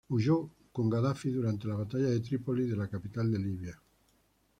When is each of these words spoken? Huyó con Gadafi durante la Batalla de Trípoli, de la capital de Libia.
Huyó 0.09 0.49
con 0.71 0.89
Gadafi 0.89 1.29
durante 1.29 1.67
la 1.67 1.75
Batalla 1.75 2.07
de 2.09 2.21
Trípoli, 2.21 2.65
de 2.67 2.75
la 2.75 2.87
capital 2.87 3.31
de 3.31 3.37
Libia. 3.37 3.79